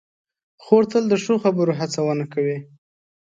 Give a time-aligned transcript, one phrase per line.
[0.63, 2.57] خور تل د ښو خبرو هڅونه کوي.